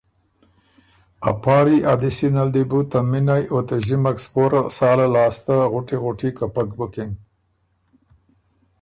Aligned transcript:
ا 1.29 1.31
پاړی 1.43 1.77
ا 1.91 1.93
دِستي 2.01 2.29
نل 2.35 2.49
دی 2.55 2.63
بُو 2.69 2.79
ته 2.91 2.99
مِنئ 3.09 3.43
او 3.53 3.59
ته 3.67 3.75
ݫِمک 3.85 4.17
سپوره 4.25 4.61
ساله 4.77 5.07
لاسته 5.15 5.55
غُټی 5.71 5.97
غُټی 6.03 6.29
کپک 6.37 6.69
بُکِن 6.77 7.09